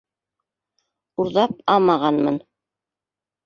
Урҙап 1.25 1.55
амағанмын. 1.77 2.43